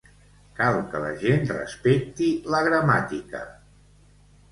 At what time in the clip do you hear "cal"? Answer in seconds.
0.59-0.77